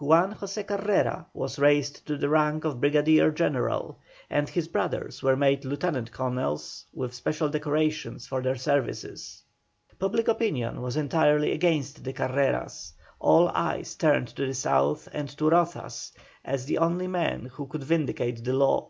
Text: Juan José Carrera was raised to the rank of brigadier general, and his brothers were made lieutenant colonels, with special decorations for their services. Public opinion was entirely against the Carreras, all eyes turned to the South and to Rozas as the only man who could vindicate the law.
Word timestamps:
Juan 0.00 0.34
José 0.34 0.66
Carrera 0.66 1.26
was 1.34 1.58
raised 1.58 2.06
to 2.06 2.16
the 2.16 2.30
rank 2.30 2.64
of 2.64 2.80
brigadier 2.80 3.30
general, 3.30 3.98
and 4.30 4.48
his 4.48 4.66
brothers 4.68 5.22
were 5.22 5.36
made 5.36 5.62
lieutenant 5.66 6.10
colonels, 6.10 6.86
with 6.94 7.12
special 7.12 7.50
decorations 7.50 8.26
for 8.26 8.40
their 8.40 8.56
services. 8.56 9.42
Public 9.98 10.26
opinion 10.26 10.80
was 10.80 10.96
entirely 10.96 11.52
against 11.52 12.02
the 12.02 12.14
Carreras, 12.14 12.94
all 13.20 13.48
eyes 13.50 13.94
turned 13.94 14.28
to 14.28 14.46
the 14.46 14.54
South 14.54 15.06
and 15.12 15.28
to 15.36 15.50
Rozas 15.50 16.12
as 16.46 16.64
the 16.64 16.78
only 16.78 17.06
man 17.06 17.44
who 17.52 17.66
could 17.66 17.84
vindicate 17.84 18.42
the 18.42 18.54
law. 18.54 18.88